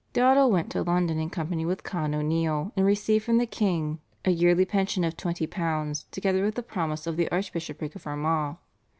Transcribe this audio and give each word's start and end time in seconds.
Dowdall 0.13 0.49
went 0.49 0.71
to 0.71 0.81
London, 0.81 1.19
in 1.19 1.29
company 1.29 1.63
with 1.63 1.83
Con 1.83 2.15
O'Neill, 2.15 2.71
and 2.75 2.83
received 2.87 3.23
from 3.23 3.37
the 3.37 3.45
king 3.45 3.99
a 4.25 4.31
yearly 4.31 4.65
pension 4.65 5.03
of 5.03 5.15
£20 5.15 6.05
together 6.09 6.43
with 6.43 6.55
the 6.55 6.63
promise 6.63 7.05
of 7.05 7.17
the 7.17 7.31
Archbishopric 7.31 7.93
of 7.95 8.07
Armagh. 8.07 8.55